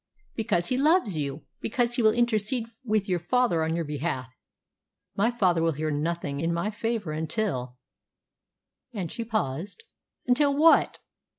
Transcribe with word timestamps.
"Because 0.33 0.69
he 0.69 0.77
loves 0.79 1.15
you. 1.15 1.45
Because 1.59 1.93
he 1.93 2.01
will 2.01 2.11
intercede 2.15 2.65
with 2.83 3.07
your 3.07 3.19
father 3.19 3.61
on 3.63 3.75
your 3.75 3.85
behalf." 3.85 4.33
"My 5.15 5.29
father 5.29 5.61
will 5.61 5.73
hear 5.73 5.91
nothing 5.91 6.39
in 6.39 6.51
my 6.51 6.71
favour 6.71 7.11
until" 7.11 7.77
and 8.95 9.11
she 9.11 9.23
paused. 9.23 9.83
"Until 10.25 10.55
what?" 10.57 10.97